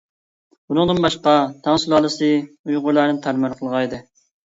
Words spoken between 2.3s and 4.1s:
ئۇيغۇرلارنى تارمار قىلغانىدى.